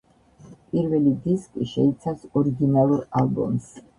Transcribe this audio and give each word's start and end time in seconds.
პირველი 0.71 1.11
დისკი 1.25 1.67
შეიცავს 1.75 2.25
ორიგინალურ 2.41 3.05
ალბომს. 3.23 3.71